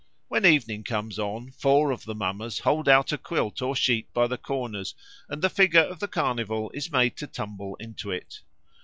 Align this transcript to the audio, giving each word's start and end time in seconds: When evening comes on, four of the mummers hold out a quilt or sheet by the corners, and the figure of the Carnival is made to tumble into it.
When 0.29 0.47
evening 0.47 0.83
comes 0.83 1.19
on, 1.19 1.51
four 1.51 1.91
of 1.91 2.05
the 2.05 2.15
mummers 2.15 2.57
hold 2.57 2.89
out 2.89 3.11
a 3.11 3.19
quilt 3.19 3.61
or 3.61 3.75
sheet 3.75 4.11
by 4.15 4.25
the 4.25 4.37
corners, 4.39 4.95
and 5.29 5.43
the 5.43 5.47
figure 5.47 5.79
of 5.83 5.99
the 5.99 6.07
Carnival 6.07 6.71
is 6.73 6.91
made 6.91 7.15
to 7.17 7.27
tumble 7.27 7.77
into 7.79 8.09
it. 8.09 8.41